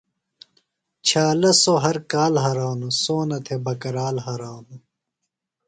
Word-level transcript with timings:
چھالہ 1.07 1.51
سوۡ 1.61 1.79
ہر 1.83 1.97
کال 2.11 2.33
ہرانوۡ، 2.43 2.93
سونہ 3.03 3.37
تھۡے 3.45 3.55
بکرال 3.65 4.15
ہرانوۡ 4.25 4.81